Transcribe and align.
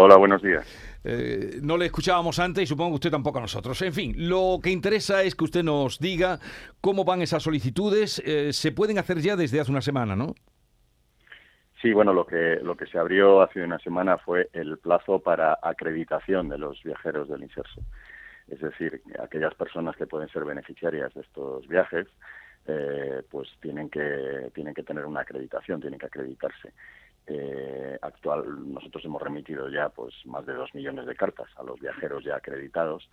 Hola, 0.00 0.16
buenos 0.16 0.40
días. 0.40 0.64
Eh, 1.02 1.58
no 1.60 1.76
le 1.76 1.86
escuchábamos 1.86 2.38
antes 2.38 2.62
y 2.62 2.66
supongo 2.68 2.90
que 2.90 2.94
usted 2.94 3.10
tampoco 3.10 3.38
a 3.38 3.40
nosotros. 3.40 3.82
En 3.82 3.92
fin, 3.92 4.14
lo 4.16 4.60
que 4.62 4.70
interesa 4.70 5.24
es 5.24 5.34
que 5.34 5.42
usted 5.42 5.64
nos 5.64 5.98
diga 5.98 6.38
cómo 6.80 7.04
van 7.04 7.20
esas 7.20 7.42
solicitudes. 7.42 8.22
Eh, 8.24 8.52
se 8.52 8.70
pueden 8.70 8.98
hacer 8.98 9.18
ya 9.18 9.34
desde 9.34 9.58
hace 9.58 9.72
una 9.72 9.80
semana, 9.80 10.14
¿no? 10.14 10.36
Sí, 11.82 11.92
bueno, 11.92 12.12
lo 12.12 12.24
que, 12.24 12.60
lo 12.62 12.76
que 12.76 12.86
se 12.86 12.96
abrió 12.96 13.42
hace 13.42 13.60
una 13.60 13.80
semana 13.80 14.18
fue 14.18 14.48
el 14.52 14.78
plazo 14.78 15.18
para 15.18 15.58
acreditación 15.60 16.48
de 16.48 16.58
los 16.58 16.80
viajeros 16.84 17.28
del 17.28 17.42
inserso. 17.42 17.80
Es 18.46 18.60
decir, 18.60 19.02
aquellas 19.20 19.54
personas 19.56 19.96
que 19.96 20.06
pueden 20.06 20.28
ser 20.28 20.44
beneficiarias 20.44 21.12
de 21.12 21.22
estos 21.22 21.66
viajes, 21.66 22.06
eh, 22.68 23.22
pues 23.28 23.48
tienen 23.60 23.90
que, 23.90 24.52
tienen 24.54 24.74
que 24.74 24.84
tener 24.84 25.06
una 25.06 25.22
acreditación, 25.22 25.80
tienen 25.80 25.98
que 25.98 26.06
acreditarse. 26.06 26.72
Eh, 27.30 27.98
actual, 28.00 28.72
nosotros 28.72 29.04
hemos 29.04 29.20
remitido 29.20 29.68
ya 29.68 29.90
pues 29.90 30.14
más 30.24 30.46
de 30.46 30.54
dos 30.54 30.74
millones 30.74 31.04
de 31.04 31.14
cartas 31.14 31.48
a 31.56 31.62
los 31.62 31.78
viajeros 31.78 32.24
ya 32.24 32.36
acreditados 32.36 33.08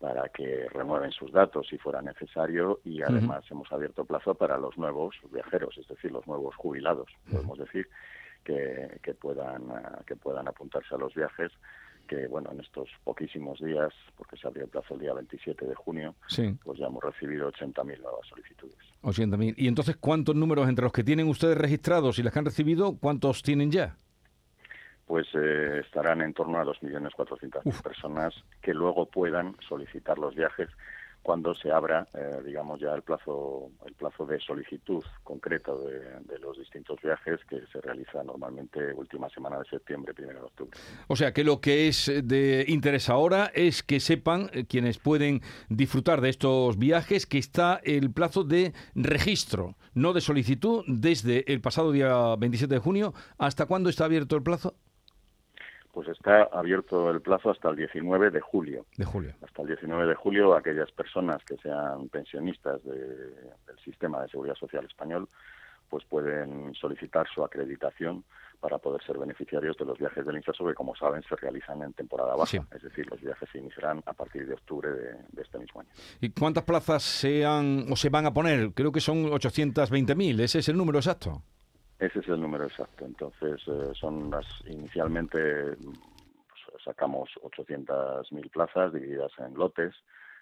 para 0.00 0.28
que 0.30 0.68
renueven 0.70 1.10
sus 1.10 1.30
datos 1.32 1.66
si 1.68 1.76
fuera 1.76 2.00
necesario 2.00 2.80
y 2.84 3.02
además 3.02 3.44
hemos 3.50 3.70
abierto 3.70 4.06
plazo 4.06 4.34
para 4.34 4.56
los 4.56 4.78
nuevos 4.78 5.16
viajeros, 5.30 5.76
es 5.76 5.86
decir, 5.86 6.12
los 6.12 6.26
nuevos 6.26 6.54
jubilados, 6.56 7.10
podemos 7.30 7.58
decir, 7.58 7.88
que, 8.44 9.00
que 9.02 9.12
puedan 9.14 9.64
que 10.06 10.16
puedan 10.16 10.48
apuntarse 10.48 10.94
a 10.94 10.98
los 10.98 11.14
viajes 11.14 11.52
que 12.08 12.26
bueno 12.26 12.50
en 12.50 12.60
estos 12.60 12.88
poquísimos 13.04 13.60
días 13.60 13.92
porque 14.16 14.36
se 14.36 14.48
abrió 14.48 14.64
el 14.64 14.70
plazo 14.70 14.94
el 14.94 15.00
día 15.00 15.14
27 15.14 15.66
de 15.66 15.74
junio 15.74 16.14
pues 16.64 16.78
ya 16.78 16.86
hemos 16.86 17.04
recibido 17.04 17.52
80.000 17.52 18.00
nuevas 18.00 18.26
solicitudes. 18.28 18.76
80.000 19.02 19.54
y 19.56 19.68
entonces 19.68 19.96
cuántos 19.96 20.34
números 20.34 20.68
entre 20.68 20.84
los 20.84 20.92
que 20.92 21.04
tienen 21.04 21.28
ustedes 21.28 21.56
registrados 21.56 22.18
y 22.18 22.22
las 22.22 22.32
que 22.32 22.38
han 22.40 22.44
recibido 22.46 22.96
cuántos 22.98 23.42
tienen 23.42 23.70
ya 23.70 23.96
pues 25.06 25.26
eh, 25.34 25.80
estarán 25.84 26.20
en 26.20 26.34
torno 26.34 26.58
a 26.58 26.64
2.400.000 26.64 27.82
personas 27.82 28.34
que 28.60 28.74
luego 28.74 29.06
puedan 29.06 29.56
solicitar 29.66 30.18
los 30.18 30.34
viajes 30.34 30.68
cuando 31.28 31.54
se 31.54 31.70
abra, 31.70 32.08
eh, 32.14 32.40
digamos, 32.42 32.80
ya 32.80 32.94
el 32.94 33.02
plazo, 33.02 33.70
el 33.84 33.92
plazo 33.92 34.24
de 34.24 34.40
solicitud 34.40 35.04
concreto 35.22 35.78
de, 35.84 36.38
los 36.38 36.56
distintos 36.56 36.98
viajes 37.02 37.38
que 37.46 37.60
se 37.70 37.82
realiza 37.82 38.24
normalmente 38.24 38.94
última 38.94 39.28
semana 39.28 39.58
de 39.58 39.66
septiembre, 39.66 40.14
primero 40.14 40.38
de 40.38 40.46
octubre. 40.46 40.78
O 41.06 41.16
sea 41.16 41.34
que 41.34 41.44
lo 41.44 41.60
que 41.60 41.86
es 41.86 42.10
de 42.24 42.64
interés 42.66 43.10
ahora 43.10 43.50
es 43.52 43.82
que 43.82 44.00
sepan 44.00 44.48
eh, 44.54 44.64
quienes 44.64 44.96
pueden 44.96 45.42
disfrutar 45.68 46.22
de 46.22 46.30
estos 46.30 46.78
viajes 46.78 47.26
que 47.26 47.36
está 47.36 47.78
el 47.84 48.10
plazo 48.10 48.42
de 48.42 48.72
registro, 48.94 49.74
no 49.92 50.14
de 50.14 50.22
solicitud, 50.22 50.82
desde 50.86 51.52
el 51.52 51.60
pasado 51.60 51.92
día 51.92 52.36
27 52.36 52.72
de 52.72 52.80
junio. 52.80 53.12
¿Hasta 53.36 53.66
cuándo 53.66 53.90
está 53.90 54.06
abierto 54.06 54.34
el 54.34 54.42
plazo? 54.42 54.76
Pues 55.98 56.16
está 56.16 56.44
abierto 56.52 57.10
el 57.10 57.20
plazo 57.20 57.50
hasta 57.50 57.70
el 57.70 57.74
19 57.74 58.30
de 58.30 58.40
julio. 58.40 58.86
De 58.96 59.04
julio. 59.04 59.34
Hasta 59.44 59.62
el 59.62 59.66
19 59.66 60.06
de 60.06 60.14
julio 60.14 60.54
aquellas 60.54 60.92
personas 60.92 61.42
que 61.44 61.56
sean 61.56 62.08
pensionistas 62.08 62.84
del 62.84 63.34
sistema 63.84 64.22
de 64.22 64.28
seguridad 64.28 64.54
social 64.54 64.84
español 64.84 65.28
pues 65.90 66.04
pueden 66.04 66.72
solicitar 66.74 67.26
su 67.34 67.42
acreditación 67.42 68.22
para 68.60 68.78
poder 68.78 69.02
ser 69.02 69.18
beneficiarios 69.18 69.76
de 69.76 69.86
los 69.86 69.98
viajes 69.98 70.24
del 70.24 70.36
inserso 70.36 70.64
que 70.64 70.74
como 70.74 70.94
saben 70.94 71.20
se 71.28 71.34
realizan 71.34 71.82
en 71.82 71.92
temporada 71.94 72.36
baja, 72.36 72.64
es 72.76 72.82
decir, 72.82 73.10
los 73.10 73.20
viajes 73.20 73.48
se 73.50 73.58
iniciarán 73.58 74.00
a 74.06 74.12
partir 74.12 74.46
de 74.46 74.54
octubre 74.54 74.90
de, 74.90 75.42
este 75.42 75.58
mismo 75.58 75.80
año. 75.80 75.90
¿Y 76.20 76.30
cuántas 76.30 76.62
plazas 76.62 77.02
se 77.02 77.44
han 77.44 77.86
o 77.90 77.96
se 77.96 78.08
van 78.08 78.26
a 78.26 78.32
poner? 78.32 78.70
Creo 78.72 78.92
que 78.92 79.00
son 79.00 79.24
820.000, 79.32 80.42
ese 80.42 80.60
es 80.60 80.68
el 80.68 80.76
número 80.76 81.00
exacto. 81.00 81.42
Ese 81.98 82.20
es 82.20 82.28
el 82.28 82.40
número 82.40 82.64
exacto. 82.64 83.04
Entonces, 83.04 83.60
eh, 83.66 83.92
son 83.94 84.30
las 84.30 84.46
inicialmente 84.66 85.76
pues, 85.76 86.82
sacamos 86.84 87.30
800.000 87.42 88.50
plazas 88.50 88.92
divididas 88.92 89.32
en 89.38 89.54
lotes, 89.54 89.94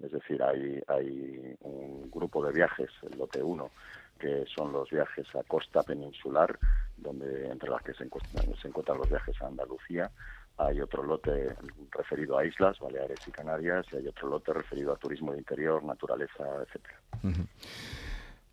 es 0.00 0.12
decir, 0.12 0.40
hay, 0.42 0.80
hay 0.86 1.56
un 1.60 2.10
grupo 2.10 2.44
de 2.44 2.52
viajes, 2.52 2.90
el 3.02 3.18
lote 3.18 3.42
1, 3.42 3.70
que 4.18 4.44
son 4.54 4.72
los 4.72 4.88
viajes 4.90 5.26
a 5.34 5.42
costa 5.42 5.82
peninsular, 5.82 6.58
donde 6.96 7.48
entre 7.48 7.70
las 7.70 7.82
que 7.82 7.94
se 7.94 8.04
encuentran, 8.04 8.54
se 8.60 8.68
encuentran 8.68 8.98
los 8.98 9.08
viajes 9.08 9.40
a 9.42 9.46
Andalucía. 9.46 10.10
Hay 10.56 10.80
otro 10.80 11.02
lote 11.02 11.54
referido 11.90 12.36
a 12.38 12.44
islas, 12.44 12.78
Baleares 12.78 13.20
y 13.26 13.30
Canarias, 13.30 13.86
y 13.92 13.96
hay 13.96 14.08
otro 14.08 14.28
lote 14.28 14.52
referido 14.52 14.92
a 14.92 14.96
turismo 14.96 15.32
de 15.32 15.38
interior, 15.38 15.82
naturaleza, 15.82 16.44
etcétera. 16.62 17.00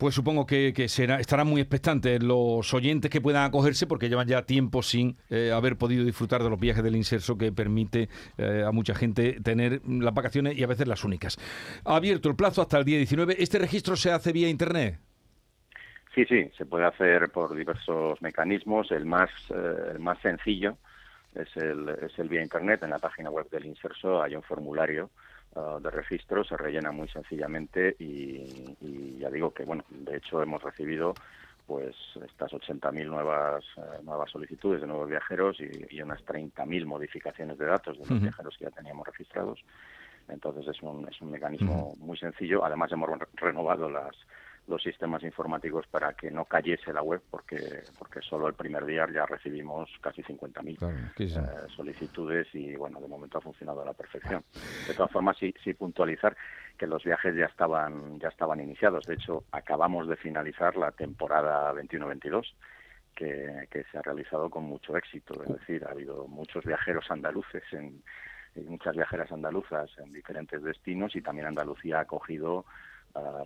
Pues 0.00 0.14
supongo 0.14 0.46
que, 0.46 0.72
será, 0.88 1.20
estarán 1.20 1.46
muy 1.46 1.60
expectantes 1.60 2.22
los 2.22 2.72
oyentes 2.72 3.10
que 3.10 3.20
puedan 3.20 3.44
acogerse 3.44 3.86
porque 3.86 4.08
llevan 4.08 4.26
ya 4.26 4.46
tiempo 4.46 4.82
sin 4.82 5.18
eh, 5.28 5.52
haber 5.54 5.76
podido 5.76 6.06
disfrutar 6.06 6.42
de 6.42 6.48
los 6.48 6.58
viajes 6.58 6.82
del 6.82 6.96
inserso 6.96 7.36
que 7.36 7.52
permite 7.52 8.08
eh, 8.38 8.64
a 8.66 8.72
mucha 8.72 8.94
gente 8.94 9.42
tener 9.42 9.82
las 9.86 10.14
vacaciones 10.14 10.56
y 10.56 10.64
a 10.64 10.66
veces 10.68 10.88
las 10.88 11.04
únicas. 11.04 11.36
Ha 11.84 11.96
abierto 11.96 12.30
el 12.30 12.34
plazo 12.34 12.62
hasta 12.62 12.78
el 12.78 12.86
día 12.86 12.96
19. 12.96 13.36
¿Este 13.42 13.58
registro 13.58 13.94
se 13.94 14.10
hace 14.10 14.32
vía 14.32 14.48
Internet? 14.48 14.98
Sí, 16.14 16.24
sí, 16.24 16.50
se 16.56 16.64
puede 16.64 16.86
hacer 16.86 17.28
por 17.28 17.54
diversos 17.54 18.22
mecanismos. 18.22 18.90
El 18.92 19.04
más, 19.04 19.28
eh, 19.50 19.92
el 19.92 19.98
más 19.98 20.18
sencillo 20.22 20.78
es 21.34 21.56
el, 21.56 21.88
es 21.88 22.18
el 22.18 22.28
vía 22.28 22.42
Internet. 22.42 22.82
En 22.82 22.90
la 22.90 22.98
página 22.98 23.30
web 23.30 23.48
del 23.50 23.66
inserso 23.66 24.22
hay 24.22 24.34
un 24.34 24.42
formulario 24.42 25.10
Uh, 25.52 25.80
de 25.80 25.90
registro 25.90 26.44
se 26.44 26.56
rellena 26.56 26.92
muy 26.92 27.08
sencillamente 27.08 27.96
y, 27.98 29.18
ya 29.18 29.28
digo 29.30 29.52
que 29.52 29.64
bueno 29.64 29.84
de 29.88 30.18
hecho 30.18 30.40
hemos 30.40 30.62
recibido 30.62 31.12
pues 31.66 31.96
estas 32.24 32.52
80.000 32.52 33.06
nuevas 33.06 33.64
eh, 33.76 33.80
nuevas 34.04 34.30
solicitudes 34.30 34.80
de 34.80 34.86
nuevos 34.86 35.08
viajeros 35.08 35.58
y, 35.58 36.00
unas 36.02 36.24
30.000 36.24 36.86
modificaciones 36.86 37.58
de 37.58 37.66
datos 37.66 37.98
de 37.98 38.06
los 38.06 38.22
viajeros 38.22 38.56
que 38.56 38.66
ya 38.66 38.70
teníamos 38.70 39.04
registrados. 39.08 39.58
Entonces 40.28 40.68
es 40.68 40.80
un, 40.82 41.08
es 41.08 41.20
un 41.20 41.32
mecanismo 41.32 41.96
muy 41.98 42.16
sencillo. 42.16 42.64
Además 42.64 42.92
hemos 42.92 43.10
renovado 43.34 43.90
las 43.90 44.14
los 44.70 44.82
sistemas 44.82 45.22
informáticos 45.22 45.86
para 45.88 46.14
que 46.14 46.30
no 46.30 46.44
cayese 46.44 46.92
la 46.92 47.02
web, 47.02 47.20
porque 47.30 47.82
porque 47.98 48.22
solo 48.22 48.48
el 48.48 48.54
primer 48.54 48.86
día 48.86 49.06
ya 49.12 49.26
recibimos 49.26 49.90
casi 50.00 50.22
50.000 50.22 51.12
eh, 51.18 51.68
solicitudes 51.74 52.46
y 52.54 52.74
bueno, 52.76 53.00
de 53.00 53.08
momento 53.08 53.38
ha 53.38 53.40
funcionado 53.42 53.82
a 53.82 53.84
la 53.84 53.92
perfección. 53.92 54.44
De 54.86 54.94
todas 54.94 55.10
formas, 55.10 55.36
sí, 55.36 55.52
sí 55.62 55.74
puntualizar 55.74 56.36
que 56.78 56.86
los 56.86 57.04
viajes 57.04 57.34
ya 57.36 57.46
estaban 57.46 58.18
ya 58.18 58.28
estaban 58.28 58.60
iniciados. 58.60 59.04
De 59.04 59.14
hecho, 59.14 59.44
acabamos 59.52 60.08
de 60.08 60.16
finalizar 60.16 60.76
la 60.76 60.92
temporada 60.92 61.72
21-22. 61.74 62.54
Que, 63.12 63.66
que 63.70 63.84
se 63.92 63.98
ha 63.98 64.02
realizado 64.02 64.48
con 64.48 64.64
mucho 64.64 64.96
éxito, 64.96 65.42
es 65.42 65.52
decir, 65.52 65.84
ha 65.84 65.90
habido 65.90 66.26
muchos 66.26 66.64
viajeros 66.64 67.10
andaluces 67.10 67.64
en, 67.72 68.02
y 68.54 68.60
muchas 68.60 68.96
viajeras 68.96 69.30
andaluzas 69.32 69.90
en 69.98 70.12
diferentes 70.12 70.62
destinos 70.62 71.14
y 71.14 71.22
también 71.22 71.46
Andalucía 71.46 71.98
ha 71.98 72.02
acogido 72.02 72.64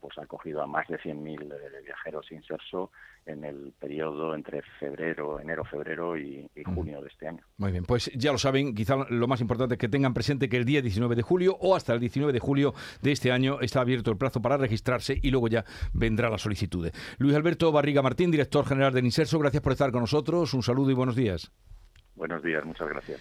pues 0.00 0.18
ha 0.18 0.22
acogido 0.22 0.62
a 0.62 0.66
más 0.66 0.86
de 0.88 0.98
100.000 0.98 1.42
eh, 1.42 1.82
viajeros 1.84 2.30
inserso 2.32 2.90
en 3.26 3.44
el 3.44 3.72
periodo 3.78 4.34
entre 4.34 4.62
febrero, 4.80 5.40
enero, 5.40 5.64
febrero 5.64 6.18
y, 6.18 6.48
junio 6.74 7.00
de 7.00 7.08
este 7.08 7.28
año. 7.28 7.44
Muy 7.58 7.72
bien, 7.72 7.84
pues 7.84 8.10
ya 8.14 8.32
lo 8.32 8.38
saben, 8.38 8.74
quizá 8.74 8.96
lo 9.08 9.26
más 9.28 9.40
importante 9.40 9.74
es 9.74 9.78
que 9.78 9.88
tengan 9.88 10.14
presente 10.14 10.48
que 10.48 10.56
el 10.56 10.64
día 10.64 10.82
19 10.82 11.14
de 11.14 11.22
julio 11.22 11.56
o 11.60 11.76
hasta 11.76 11.92
el 11.92 12.00
19 12.00 12.32
de 12.32 12.40
julio 12.40 12.74
de 13.00 13.12
este 13.12 13.30
año 13.30 13.60
está 13.60 13.80
abierto 13.80 14.10
el 14.10 14.16
plazo 14.16 14.42
para 14.42 14.56
registrarse 14.56 15.18
y 15.22 15.30
luego 15.30 15.48
ya 15.48 15.64
vendrá 15.92 16.28
la 16.30 16.38
solicitud. 16.38 16.90
Luis 17.18 17.36
Alberto 17.36 17.70
Barriga 17.70 18.02
Martín, 18.02 18.30
director 18.30 18.66
general 18.66 18.92
del 18.92 19.04
Inserso, 19.04 19.38
gracias 19.38 19.62
por 19.62 19.72
estar 19.72 19.92
con 19.92 20.00
nosotros, 20.00 20.52
un 20.54 20.62
saludo 20.62 20.90
y 20.90 20.94
buenos 20.94 21.14
días. 21.14 21.52
Buenos 22.14 22.42
días, 22.42 22.64
muchas 22.64 22.88
gracias. 22.88 23.20